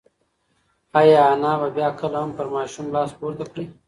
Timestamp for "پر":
2.37-2.47